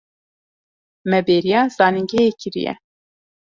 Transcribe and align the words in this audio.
Me 1.09 1.19
bêriya 1.27 1.61
zanîngehê 1.75 2.29
kiriye. 2.39 2.73